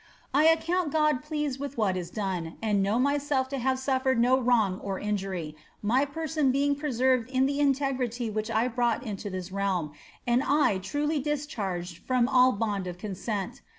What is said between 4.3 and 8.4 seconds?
wrong or injury, my person being preserved in the integrity